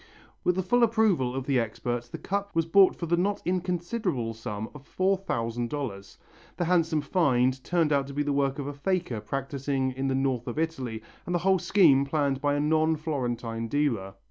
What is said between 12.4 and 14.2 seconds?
by a non Florentine dealer.